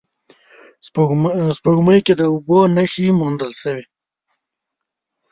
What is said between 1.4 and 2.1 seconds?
سپوږمۍ